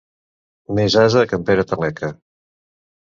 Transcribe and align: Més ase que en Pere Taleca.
Més 0.79 0.95
ase 1.01 1.23
que 1.31 1.39
en 1.39 1.45
Pere 1.49 1.65
Taleca. 1.73 2.09